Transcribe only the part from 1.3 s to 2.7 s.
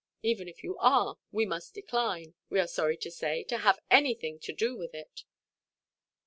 we must decline, we are